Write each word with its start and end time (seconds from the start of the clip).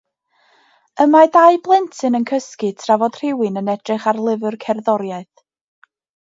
Y 1.03 1.05
mae 1.15 1.29
dau 1.35 1.59
blentyn 1.67 2.17
yn 2.21 2.25
cysgu 2.33 2.71
tra 2.85 2.99
fod 3.03 3.21
rhywun 3.21 3.63
yn 3.63 3.71
edrych 3.77 4.11
ar 4.13 4.25
lyfr 4.31 4.61
cerddoriaeth. 4.67 5.49